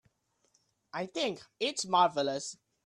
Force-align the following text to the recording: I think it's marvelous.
I 0.93 1.05
think 1.05 1.43
it's 1.59 1.85
marvelous. 1.85 2.57